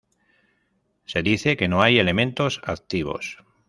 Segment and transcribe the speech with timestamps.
[1.05, 3.37] Se dice que no hay elementos activos.